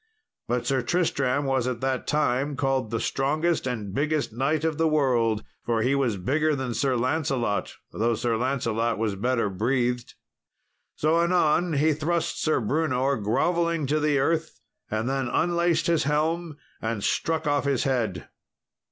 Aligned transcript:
But 0.47 0.65
Sir 0.65 0.81
Tristram 0.81 1.45
was 1.45 1.67
at 1.67 1.79
that 1.81 2.07
time 2.07 2.55
called 2.55 2.89
the 2.89 2.99
strongest 2.99 3.67
and 3.67 3.93
biggest 3.93 4.33
knight 4.33 4.63
of 4.63 4.79
the 4.79 4.87
world; 4.87 5.43
for 5.63 5.83
he 5.83 5.93
was 5.93 6.17
bigger 6.17 6.55
than 6.55 6.73
Sir 6.73 6.95
Lancelot, 6.95 7.75
though 7.91 8.15
Sir 8.15 8.35
Lancelot 8.35 8.97
was 8.97 9.13
better 9.15 9.47
breathed. 9.47 10.15
So 10.95 11.21
anon 11.21 11.73
he 11.73 11.93
thrust 11.93 12.41
Sir 12.41 12.59
Brewnor 12.59 13.17
grovelling 13.21 13.85
to 13.89 13.99
the 13.99 14.17
earth, 14.17 14.59
and 14.89 15.07
then 15.07 15.27
unlaced 15.27 15.85
his 15.85 16.05
helm 16.05 16.57
and 16.81 17.03
struck 17.03 17.45
off 17.45 17.65
his 17.65 17.83
head. 17.83 18.27